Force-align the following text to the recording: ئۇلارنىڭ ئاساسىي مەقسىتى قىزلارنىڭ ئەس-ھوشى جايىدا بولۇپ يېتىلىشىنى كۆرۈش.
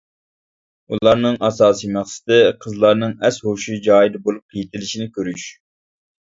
ئۇلارنىڭ 0.95 1.37
ئاساسىي 1.49 1.91
مەقسىتى 1.99 2.41
قىزلارنىڭ 2.65 3.15
ئەس-ھوشى 3.29 3.79
جايىدا 3.91 4.25
بولۇپ 4.27 4.61
يېتىلىشىنى 4.63 5.11
كۆرۈش. 5.21 5.49